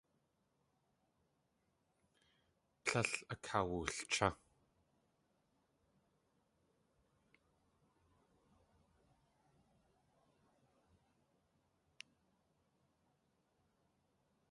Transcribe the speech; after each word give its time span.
Tlél 2.85 3.11
akawulchá. 3.33 4.27